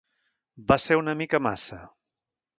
[0.71, 1.81] Va ser una mica massa.